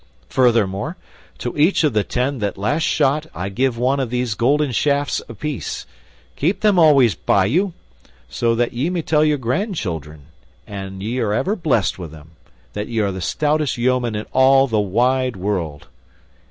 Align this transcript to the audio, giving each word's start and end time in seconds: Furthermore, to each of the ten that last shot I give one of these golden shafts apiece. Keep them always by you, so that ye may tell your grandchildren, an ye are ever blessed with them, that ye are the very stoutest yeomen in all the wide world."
Furthermore, 0.29 0.97
to 1.37 1.55
each 1.55 1.83
of 1.83 1.93
the 1.93 2.03
ten 2.03 2.39
that 2.39 2.57
last 2.57 2.81
shot 2.81 3.27
I 3.35 3.49
give 3.49 3.77
one 3.77 3.99
of 3.99 4.09
these 4.09 4.33
golden 4.33 4.71
shafts 4.71 5.21
apiece. 5.29 5.85
Keep 6.35 6.61
them 6.61 6.79
always 6.79 7.13
by 7.13 7.45
you, 7.45 7.73
so 8.27 8.55
that 8.55 8.73
ye 8.73 8.89
may 8.89 9.03
tell 9.03 9.23
your 9.23 9.37
grandchildren, 9.37 10.21
an 10.65 11.01
ye 11.01 11.19
are 11.19 11.33
ever 11.33 11.55
blessed 11.55 11.99
with 11.99 12.09
them, 12.09 12.31
that 12.73 12.87
ye 12.87 12.97
are 12.97 13.11
the 13.13 13.19
very 13.19 13.21
stoutest 13.21 13.77
yeomen 13.77 14.15
in 14.15 14.25
all 14.33 14.65
the 14.65 14.79
wide 14.81 15.35
world." 15.35 15.85